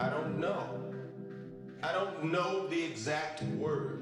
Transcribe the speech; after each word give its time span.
I 0.00 0.08
don't 0.08 0.38
know. 0.40 0.94
I 1.82 1.92
don't 1.92 2.32
know 2.32 2.66
the 2.68 2.82
exact 2.82 3.42
word. 3.42 3.95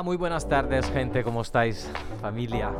Muy 0.00 0.16
buenas 0.16 0.48
tardes, 0.48 0.90
gente. 0.90 1.22
¿Cómo 1.22 1.42
estáis, 1.42 1.88
familia? 2.20 2.72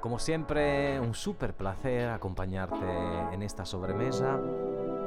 Como 0.00 0.18
siempre, 0.18 1.00
un 1.00 1.14
súper 1.14 1.54
placer 1.54 2.10
acompañarte 2.10 2.86
en 3.32 3.42
esta 3.42 3.64
sobremesa. 3.64 4.38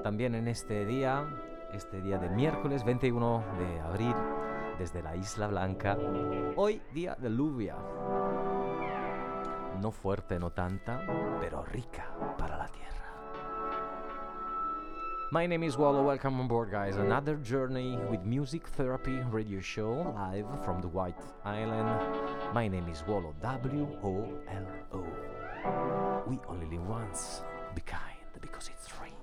También 0.04 0.36
en 0.36 0.48
este 0.48 0.84
día, 0.86 1.26
este 1.74 2.02
día 2.02 2.18
de 2.18 2.28
miércoles 2.30 2.84
21 2.84 3.44
de 3.60 3.80
abril, 3.82 4.16
desde 4.80 5.04
la 5.04 5.16
Isla 5.16 5.48
Blanca. 5.48 5.98
Hoy, 6.56 6.82
día 6.92 7.16
de 7.16 7.30
lluvia. 7.30 7.76
No 9.80 9.92
fuerte, 9.92 10.40
no 10.40 10.52
tanta, 10.52 11.02
pero 11.40 11.64
rica 11.64 12.31
My 15.34 15.48
name 15.48 15.64
is 15.64 15.78
Wallo. 15.78 16.04
Welcome 16.04 16.42
on 16.42 16.50
board, 16.50 16.72
guys. 16.72 16.98
Another 16.98 17.38
journey 17.38 17.98
with 18.10 18.26
Music 18.26 18.68
Therapy 18.68 19.18
Radio 19.32 19.62
Show 19.62 20.12
live 20.14 20.46
from 20.66 20.82
the 20.82 20.90
White 20.90 21.16
Island. 21.46 21.88
My 22.54 22.68
name 22.68 22.90
is 22.92 23.02
Wallo. 23.08 23.34
W 23.42 23.88
O 24.04 24.28
L 24.52 24.68
O. 24.92 25.00
We 26.28 26.38
only 26.50 26.66
live 26.66 26.86
once. 26.86 27.44
Be 27.74 27.80
kind 27.80 28.20
because 28.42 28.68
it's 28.68 28.90
free. 28.90 29.16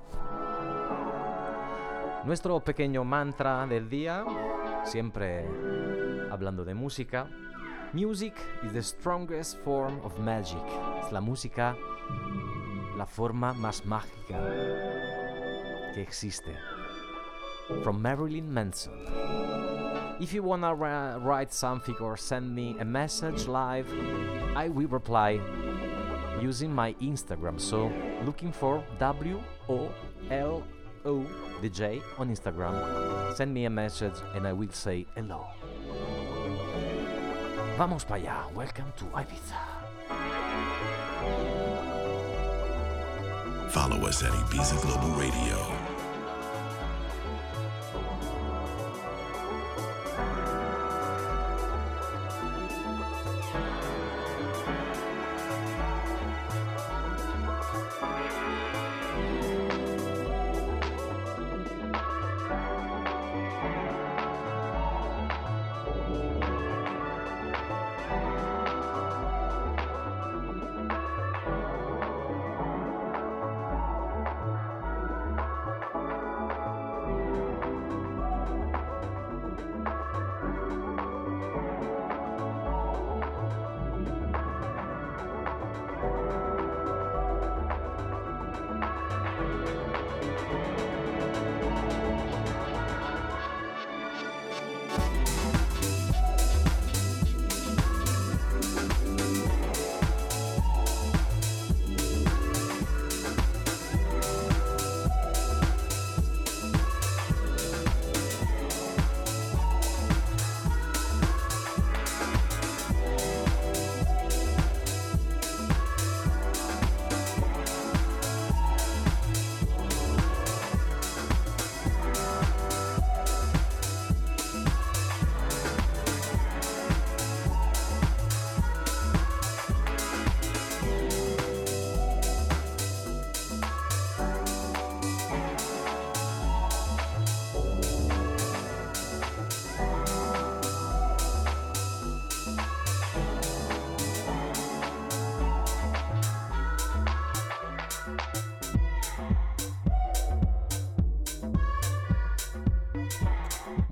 Nuestro 2.24 2.58
pequeño 2.60 3.04
mantra 3.04 3.66
del 3.68 3.90
día, 3.90 4.24
siempre 4.86 5.44
hablando 6.30 6.64
de 6.64 6.72
música. 6.72 7.28
Music 7.92 8.32
is 8.64 8.72
the 8.72 8.82
strongest 8.82 9.58
form 9.58 10.00
of 10.02 10.18
magic. 10.18 10.64
Es 11.04 11.12
la 11.12 11.20
música, 11.20 11.76
la 12.96 13.04
forma 13.04 13.52
más 13.52 13.84
mágica 13.84 14.97
que 15.98 16.02
existe. 16.04 16.54
From 17.82 18.00
Marilyn 18.00 18.52
Manson. 18.52 18.92
If 20.20 20.32
you 20.32 20.42
wanna 20.44 20.72
ri- 20.74 21.18
write 21.20 21.52
something 21.52 21.96
or 22.00 22.16
send 22.16 22.54
me 22.54 22.76
a 22.78 22.84
message 22.84 23.46
live, 23.48 23.86
I 24.56 24.68
will 24.68 24.86
reply 24.88 25.40
using 26.40 26.72
my 26.72 26.94
Instagram. 27.00 27.58
So 27.60 27.90
looking 28.24 28.52
for 28.52 28.82
W 29.00 29.40
O 29.68 29.90
L 30.30 30.62
O 31.04 31.24
DJ 31.60 32.00
on 32.18 32.30
Instagram. 32.30 33.34
Send 33.36 33.52
me 33.52 33.64
a 33.66 33.70
message 33.70 34.14
and 34.34 34.46
I 34.46 34.52
will 34.52 34.72
say 34.72 35.04
hello. 35.16 35.46
Vamos 37.76 38.04
para 38.04 38.20
allá. 38.20 38.54
Welcome 38.54 38.92
to 38.98 39.04
Ibiza. 39.06 39.58
Follow 43.70 44.06
us 44.06 44.22
at 44.22 44.32
Ibiza 44.32 44.80
Global 44.82 45.10
Radio. 45.18 45.87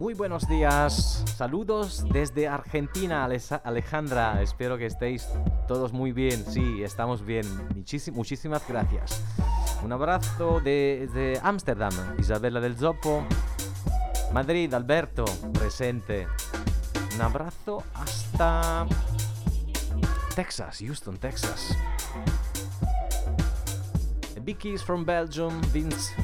Muy 0.07 0.15
buenos 0.15 0.47
días, 0.47 1.25
saludos 1.37 2.05
desde 2.13 2.47
Argentina, 2.47 3.29
Alejandra. 3.65 4.41
Espero 4.41 4.79
que 4.79 4.87
estéis 4.87 5.29
todos 5.67 5.93
muy 5.93 6.13
bien. 6.13 6.45
Sí, 6.47 6.85
estamos 6.85 7.27
bien. 7.27 7.45
muchísimas 8.13 8.69
gracias. 8.69 9.21
Un 9.83 9.91
abrazo 9.91 10.61
desde 10.63 11.41
Ámsterdam, 11.43 11.93
Isabella 12.21 12.61
del 12.61 12.77
Zoppo. 12.77 13.27
Madrid, 14.33 14.73
Alberto, 14.75 15.25
presente. 15.53 16.29
Un 17.17 17.23
abrazo 17.23 17.83
hasta 17.93 18.87
Texas, 20.37 20.79
Houston, 20.79 21.17
Texas. 21.17 21.77
Vicky's 24.41 24.85
from 24.85 25.05
Belgium, 25.05 25.61
Vince 25.73 26.15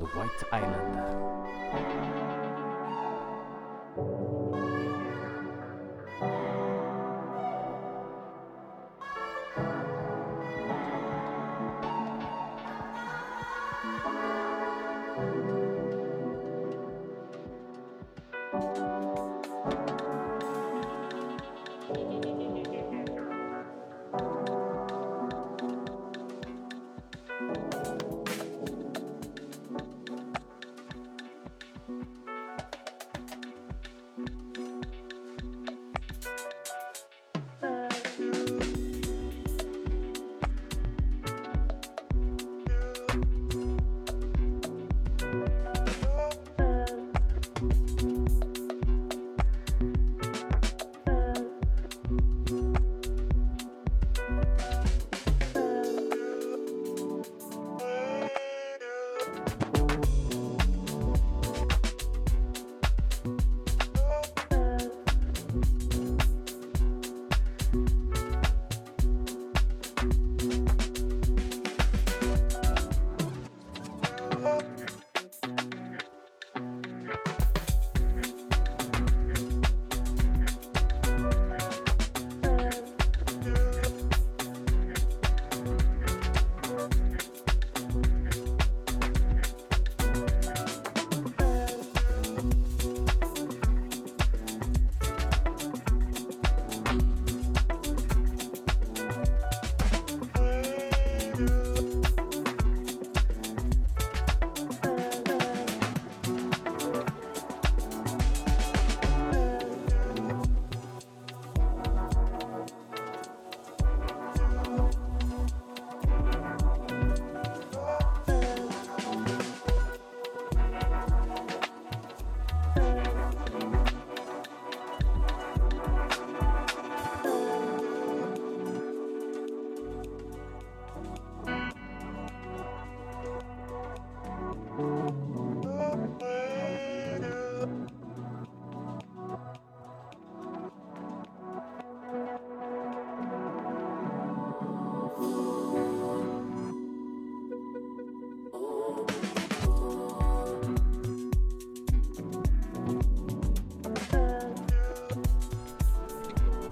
White 0.00 0.42
Island. 0.52 2.43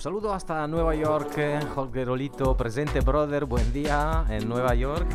Saludo 0.02 0.34
hasta 0.34 0.66
Nueva 0.66 0.96
York, 0.96 1.38
Jorge 1.76 2.04
Rolito, 2.04 2.56
presente 2.56 2.98
brother, 3.02 3.44
buen 3.44 3.72
día 3.72 4.24
en 4.30 4.48
Nueva 4.48 4.74
York. 4.74 5.06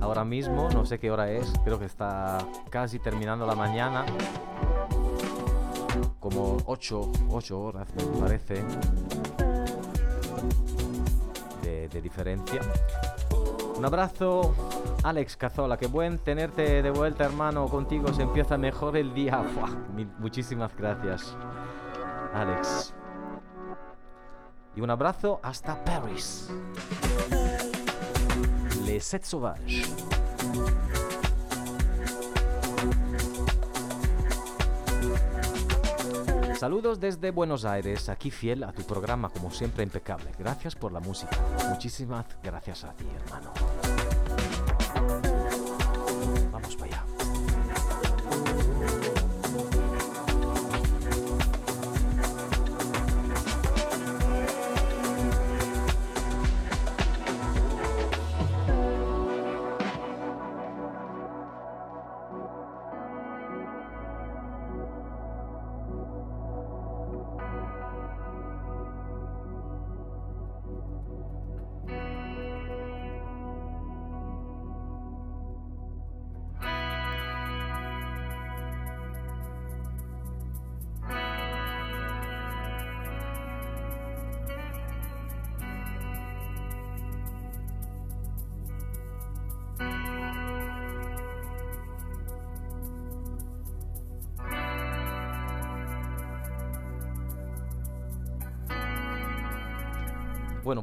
Ahora 0.00 0.24
mismo, 0.24 0.70
no 0.70 0.86
sé 0.86 0.98
qué 0.98 1.10
hora 1.10 1.30
es, 1.30 1.52
creo 1.62 1.78
que 1.78 1.84
está 1.84 2.38
casi 2.70 2.98
terminando 2.98 3.46
la 3.46 3.54
mañana. 3.54 4.06
Como 6.18 6.56
8, 6.64 7.12
8 7.28 7.60
horas 7.60 7.86
me 7.96 8.18
parece 8.18 8.64
de, 11.62 11.88
de 11.88 12.00
diferencia. 12.00 12.62
Un 13.76 13.84
abrazo, 13.84 14.54
Alex 15.02 15.36
Cazola. 15.36 15.76
Qué 15.76 15.86
buen 15.86 16.16
tenerte 16.16 16.80
de 16.80 16.90
vuelta, 16.90 17.26
hermano. 17.26 17.68
Contigo 17.68 18.10
se 18.14 18.22
empieza 18.22 18.56
mejor 18.56 18.96
el 18.96 19.12
día. 19.12 19.44
Muchísimas 20.18 20.74
gracias, 20.74 21.36
Alex. 22.32 22.94
Y 24.78 24.80
un 24.80 24.90
abrazo 24.90 25.40
hasta 25.42 25.82
Paris. 25.82 26.48
Les 28.86 29.04
Sept 29.04 29.24
Sauvages. 29.24 29.92
Saludos 36.56 37.00
desde 37.00 37.32
Buenos 37.32 37.64
Aires, 37.64 38.08
aquí 38.08 38.30
fiel 38.30 38.62
a 38.62 38.70
tu 38.70 38.84
programa 38.84 39.30
como 39.30 39.50
siempre 39.50 39.82
impecable. 39.82 40.30
Gracias 40.38 40.76
por 40.76 40.92
la 40.92 41.00
música. 41.00 41.36
Muchísimas 41.70 42.26
gracias 42.40 42.84
a 42.84 42.92
ti, 42.92 43.04
hermano. 43.16 43.52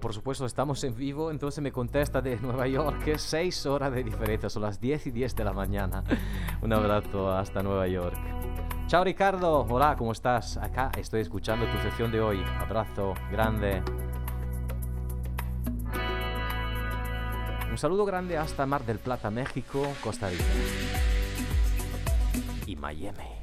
Por 0.06 0.14
supuesto, 0.14 0.46
estamos 0.46 0.84
en 0.84 0.96
vivo, 0.96 1.32
entonces 1.32 1.64
me 1.64 1.72
contesta 1.72 2.22
de 2.22 2.38
Nueva 2.40 2.68
York, 2.68 3.04
que 3.04 3.14
es 3.14 3.24
6 3.24 3.66
horas 3.66 3.92
de 3.92 4.04
diferencia, 4.04 4.52
son 4.52 4.62
las 4.62 4.80
10 4.80 5.08
y 5.08 5.10
10 5.10 5.36
de 5.36 5.44
la 5.44 5.52
mañana. 5.52 6.04
Un 6.62 6.72
abrazo 6.74 7.32
hasta 7.32 7.64
Nueva 7.64 7.88
York. 7.88 8.16
Chao 8.86 9.04
Ricardo, 9.04 9.66
hola, 9.68 9.96
¿cómo 9.98 10.12
estás? 10.12 10.58
Acá 10.58 10.92
estoy 10.96 11.22
escuchando 11.22 11.66
tu 11.66 11.80
sección 11.80 12.12
de 12.12 12.22
hoy. 12.22 12.44
Abrazo 12.60 13.16
grande. 13.32 13.82
Un 17.72 17.78
saludo 17.80 18.06
grande 18.06 18.38
hasta 18.38 18.64
Mar 18.68 18.86
del 18.86 19.00
Plata, 19.00 19.32
México, 19.32 19.88
Costa 20.04 20.30
Rica 20.30 20.44
y 22.68 22.76
Miami. 22.76 23.35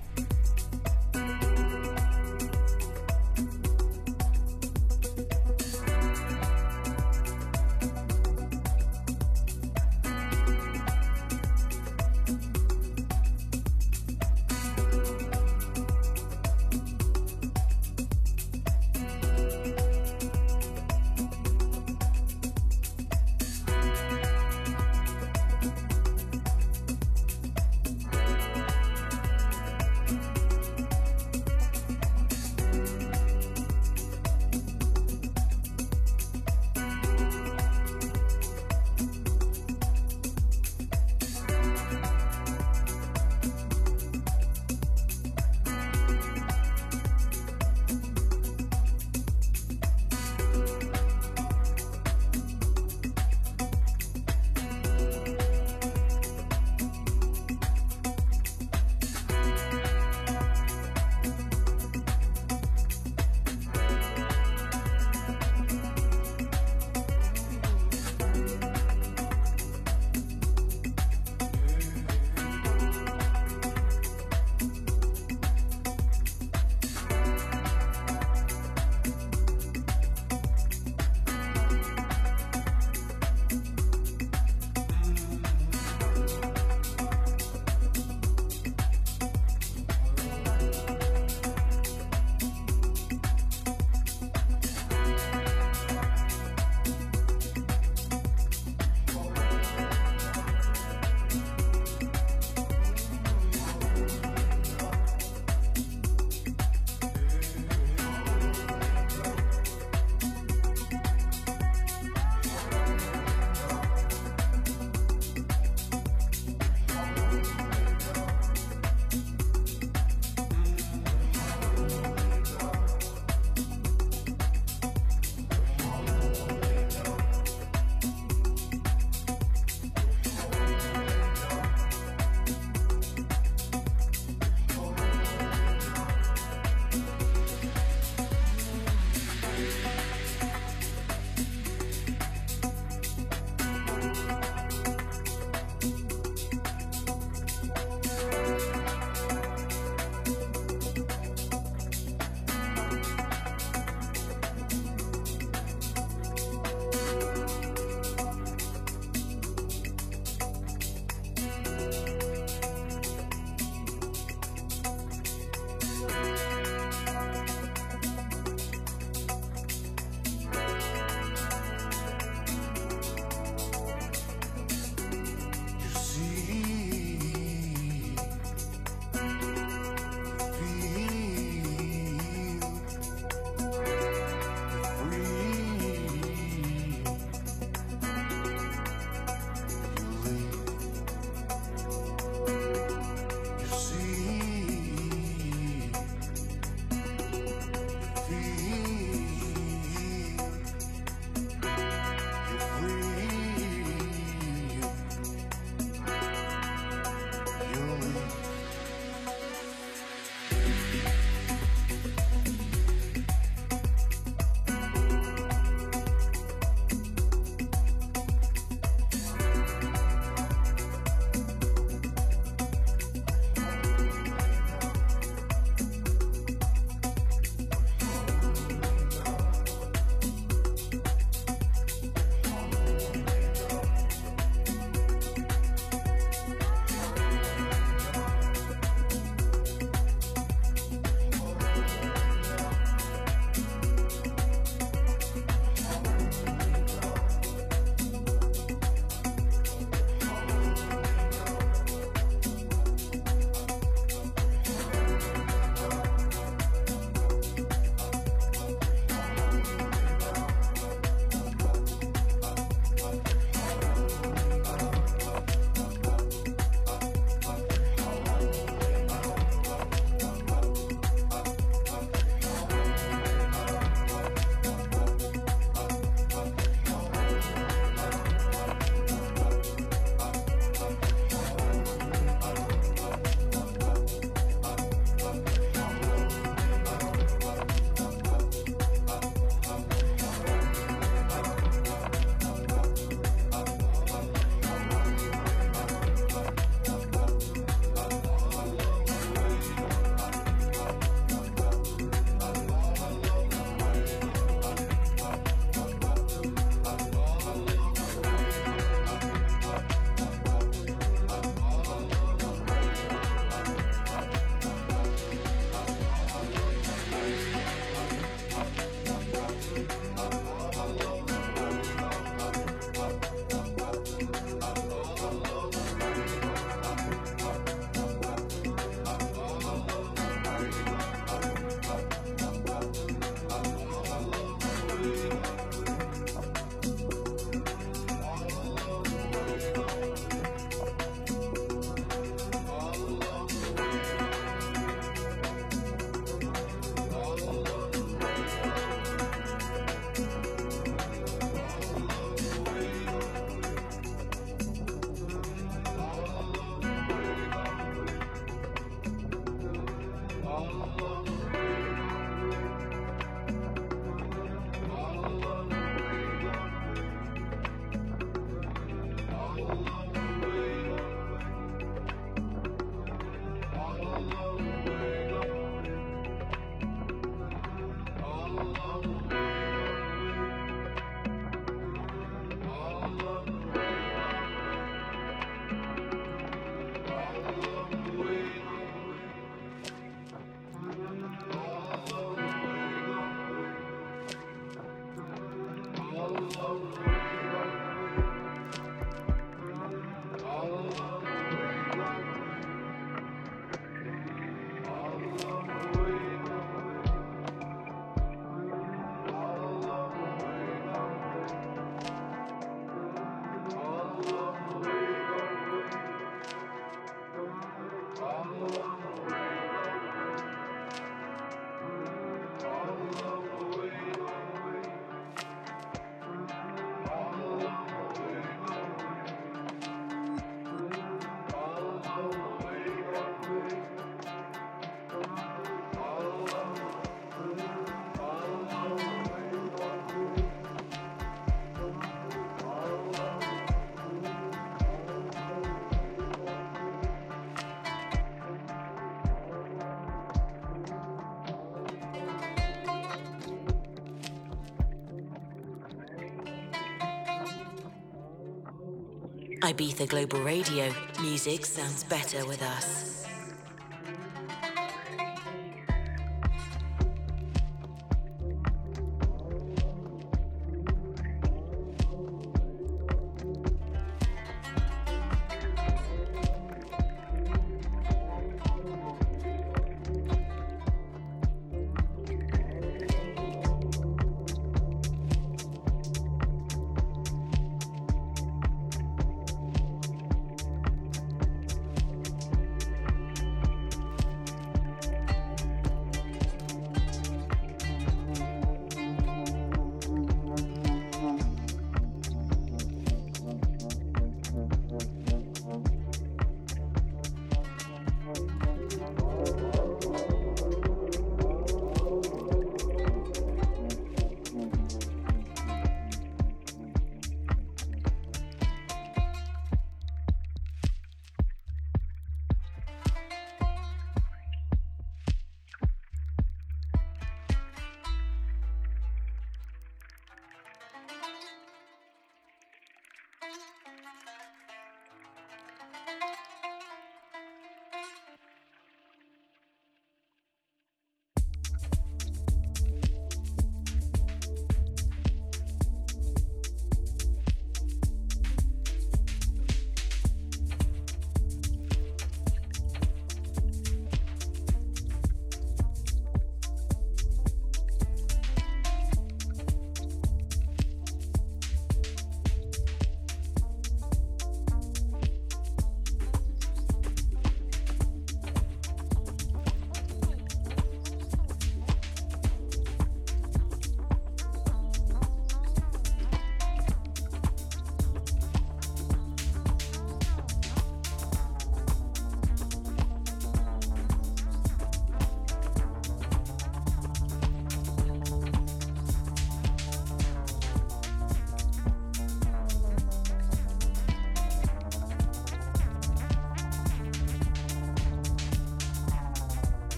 Ibiza 459.62 460.08
Global 460.08 460.40
Radio. 460.40 460.92
Music 461.20 461.64
sounds 461.64 462.02
better 462.02 462.44
with 462.46 462.60
us. 462.62 463.11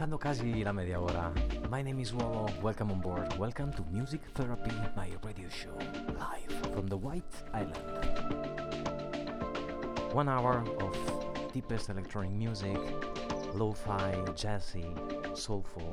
Alcanzando 0.00 0.16
casi 0.16 0.62
la 0.62 0.72
media 0.72 0.98
hora. 0.98 1.30
My 1.68 1.82
name 1.82 2.00
is 2.00 2.14
Wolo. 2.14 2.48
Welcome 2.62 2.90
on 2.90 3.00
board. 3.00 3.36
Welcome 3.36 3.70
to 3.74 3.84
Music 3.90 4.22
Therapy, 4.32 4.72
my 4.96 5.10
radio 5.22 5.46
show, 5.50 5.76
live 6.18 6.72
from 6.72 6.86
the 6.86 6.96
White 6.96 7.22
Island. 7.52 7.76
One 10.14 10.30
hour 10.30 10.64
of 10.80 11.52
deepest 11.52 11.90
electronic 11.90 12.30
music, 12.30 12.78
lo-fi, 13.52 14.14
jazzy, 14.34 14.86
soulful, 15.36 15.92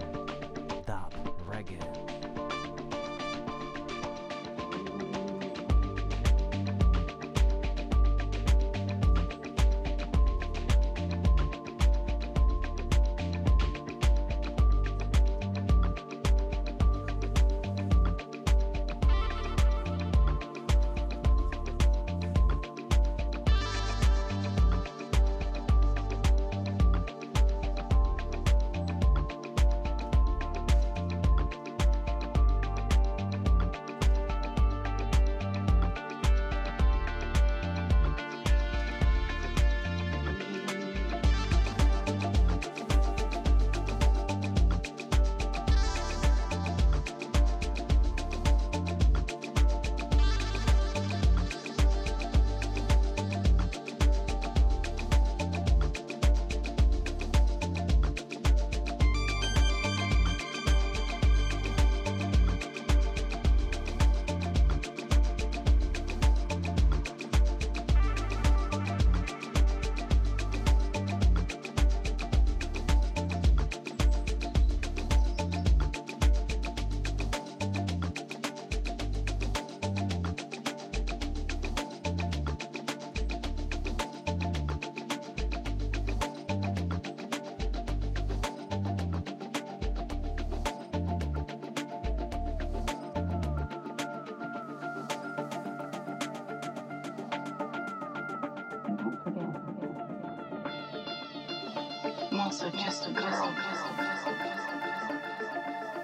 also 102.48 102.70
just 102.70 103.06
a 103.06 103.12
girl. 103.12 103.54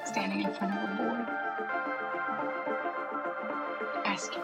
Standing 0.04 0.42
in 0.44 0.54
front 0.54 0.74
of 0.76 0.84
a 0.84 0.96
boy 0.98 1.20
asking 4.04 4.44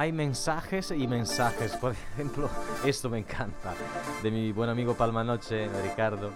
hay 0.00 0.12
mensajes 0.12 0.92
y 0.92 1.06
mensajes. 1.06 1.76
Por 1.76 1.92
ejemplo, 1.92 2.48
esto 2.86 3.10
me 3.10 3.18
encanta. 3.18 3.74
De 4.22 4.30
mi 4.30 4.50
buen 4.50 4.70
amigo 4.70 4.94
Palmanoche, 4.94 5.68
Ricardo. 5.82 6.30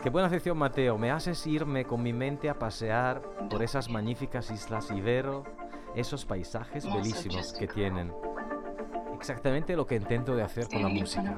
Qué 0.00 0.10
buena 0.10 0.28
afición, 0.28 0.56
Mateo. 0.56 0.96
Me 0.96 1.10
haces 1.10 1.44
irme 1.48 1.84
con 1.84 2.00
mi 2.00 2.12
mente 2.12 2.48
a 2.48 2.56
pasear 2.56 3.20
por 3.50 3.64
esas 3.64 3.90
magníficas 3.90 4.52
islas 4.52 4.92
ver 5.00 5.26
esos 5.96 6.24
paisajes 6.24 6.84
bellísimos 6.84 7.52
que 7.52 7.66
tienen. 7.66 8.12
Exactamente 9.12 9.74
lo 9.74 9.84
que 9.84 9.96
intento 9.96 10.36
de 10.36 10.44
hacer 10.44 10.68
con 10.68 10.80
la 10.80 10.88
música. 10.88 11.36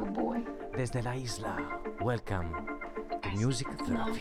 Desde 0.76 1.03
la 1.03 1.16
isla. 1.16 1.57
Welcome 2.03 2.50
to 3.22 3.31
Music 3.31 3.66
Therapy. 3.87 4.20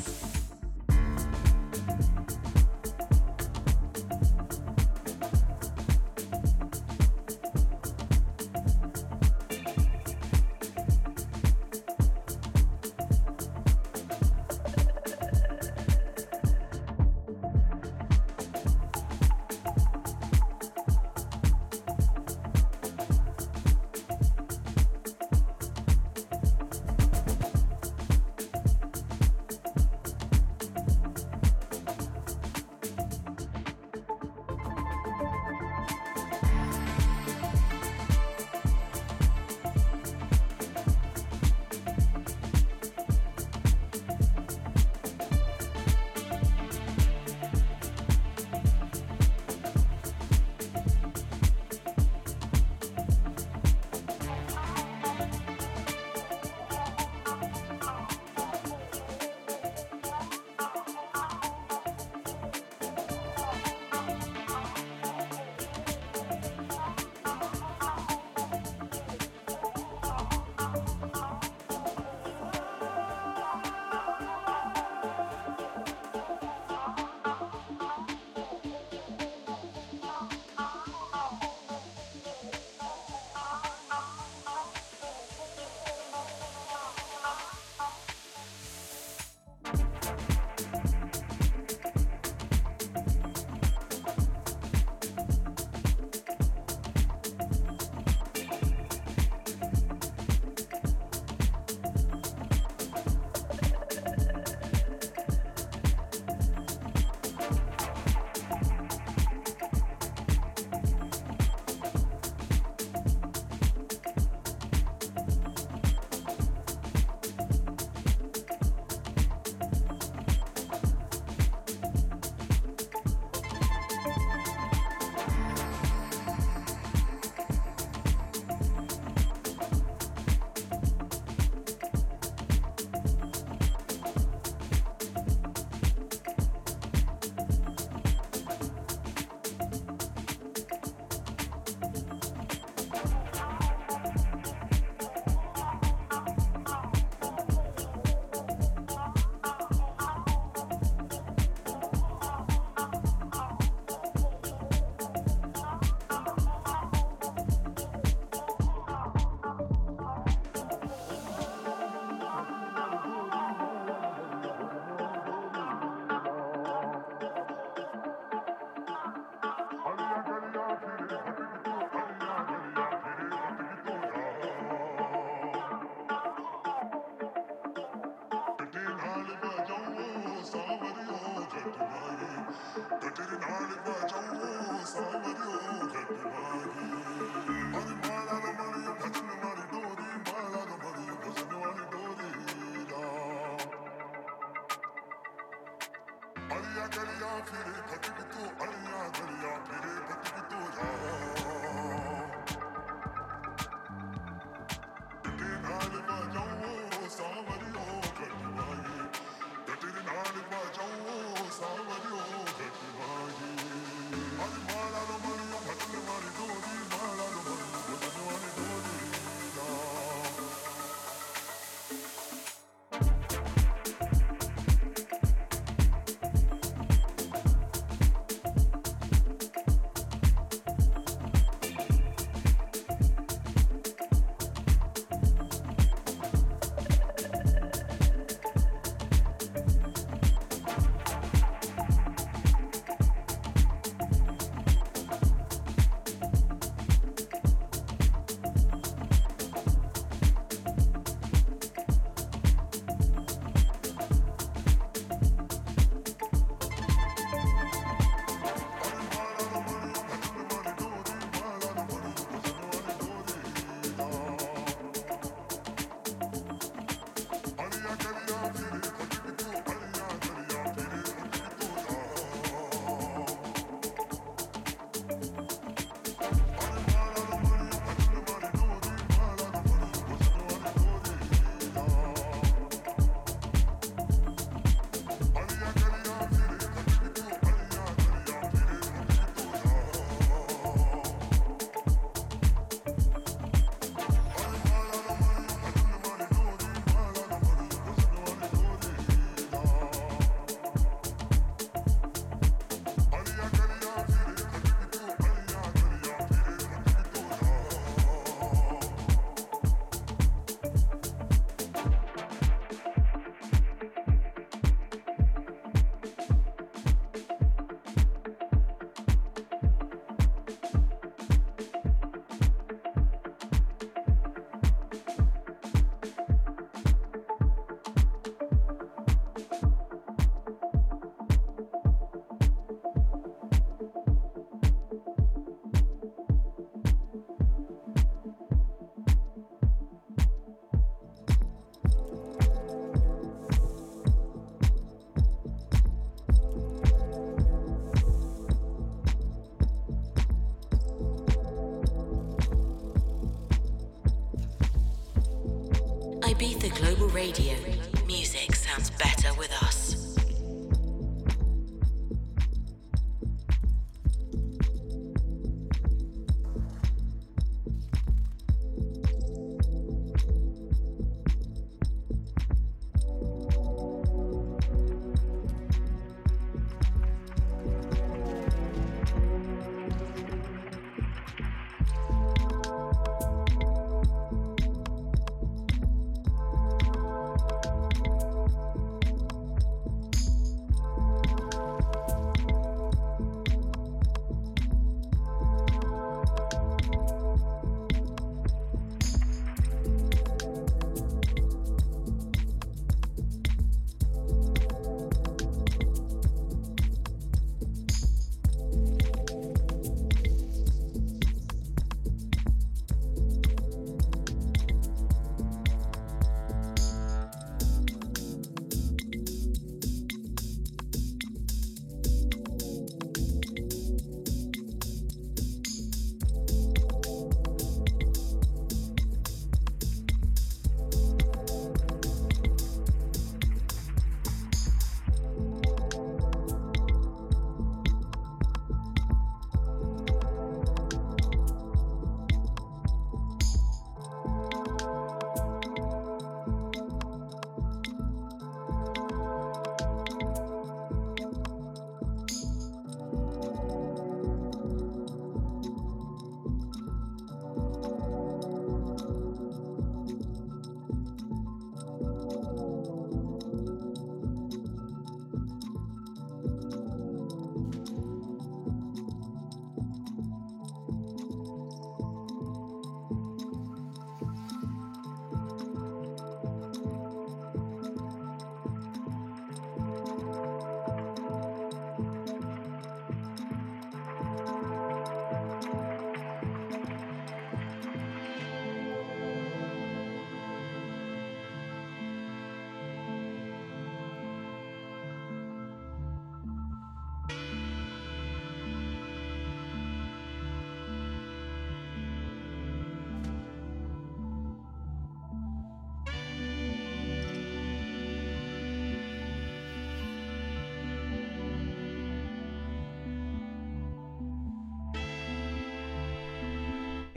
Galiyan 196.95 197.41
fili, 197.47 197.79
kati 197.89 198.09
kutu 198.17 198.43
aliyan 198.63 199.00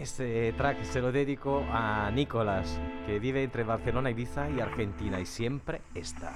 Este 0.05 0.53
track 0.53 0.85
se 0.85 1.01
lo 1.01 1.13
dedico 1.13 1.65
a 1.71 2.11
Nicolás, 2.11 2.79
que 3.07 3.19
vive 3.19 3.43
entre 3.43 3.65
Barcelona, 3.65 4.11
Ibiza 4.11 4.51
y 4.51 4.61
Argentina 4.61 5.19
y 5.19 5.25
siempre 5.25 5.81
está. 5.95 6.31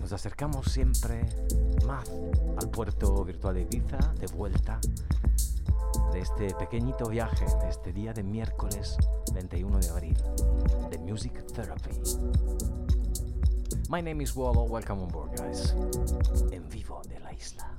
Nos 0.00 0.10
acercamos 0.10 0.72
siempre 0.72 1.28
más 1.86 2.10
al 2.56 2.70
puerto 2.70 3.22
virtual 3.26 3.56
de 3.56 3.60
Ibiza, 3.60 3.98
de 4.18 4.26
vuelta 4.28 4.80
de 6.14 6.20
este 6.20 6.54
pequeñito 6.54 7.10
viaje, 7.10 7.44
de 7.44 7.68
este 7.68 7.92
día 7.92 8.14
de 8.14 8.22
miércoles 8.22 8.96
21 9.34 9.80
de 9.80 9.88
abril, 9.90 10.16
de 10.90 10.96
Music 10.96 11.44
Therapy. 11.52 11.90
My 13.90 14.02
name 14.02 14.20
is 14.20 14.36
Wallo, 14.36 14.64
welcome 14.64 15.00
on 15.00 15.08
board, 15.08 15.34
guys. 15.34 15.72
En 16.52 16.68
vivo 16.68 17.00
de 17.08 17.18
la 17.20 17.32
isla. 17.32 17.74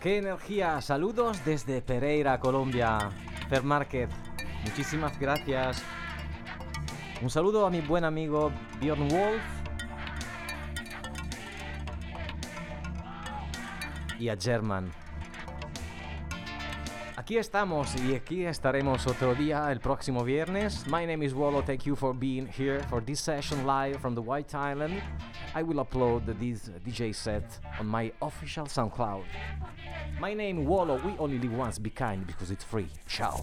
¡Qué 0.00 0.18
energía! 0.18 0.80
Saludos 0.80 1.44
desde 1.44 1.82
Pereira, 1.82 2.38
Colombia. 2.38 3.10
Per 3.50 3.64
Market, 3.64 4.08
muchísimas 4.64 5.18
gracias. 5.18 5.82
Un 7.20 7.28
saludo 7.28 7.66
a 7.66 7.70
mi 7.70 7.80
buen 7.80 8.04
amigo 8.04 8.52
Bjorn 8.80 9.08
Wolf. 9.08 9.42
Y 14.20 14.28
a 14.28 14.36
German. 14.36 14.92
Aquí 17.16 17.36
estamos 17.36 18.00
y 18.00 18.14
aquí 18.14 18.46
estaremos 18.46 19.04
otro 19.08 19.34
día 19.34 19.72
el 19.72 19.80
próximo 19.80 20.22
viernes. 20.22 20.86
My 20.86 21.06
name 21.06 21.24
is 21.24 21.32
Wallo. 21.32 21.62
Thank 21.62 21.82
you 21.82 21.96
for 21.96 22.16
being 22.16 22.46
here 22.46 22.84
for 22.88 23.04
this 23.04 23.18
session 23.18 23.66
live 23.66 23.98
from 23.98 24.14
the 24.14 24.20
White 24.20 24.54
Island. 24.54 25.02
I 25.54 25.62
will 25.62 25.84
upload 25.84 26.26
this 26.38 26.70
DJ 26.86 27.14
set 27.14 27.58
on 27.78 27.86
my 27.86 28.12
official 28.20 28.66
SoundCloud. 28.66 29.24
My 30.20 30.34
name 30.34 30.66
Wallo. 30.66 31.00
We 31.04 31.16
only 31.18 31.38
live 31.38 31.52
once. 31.52 31.78
Be 31.78 31.90
kind 31.90 32.26
because 32.26 32.50
it's 32.50 32.64
free. 32.64 32.88
Ciao. 33.06 33.42